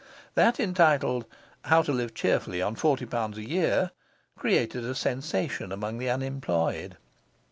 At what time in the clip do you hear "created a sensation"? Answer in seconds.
4.35-5.71